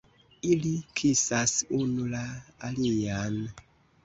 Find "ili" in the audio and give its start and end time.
0.51-0.71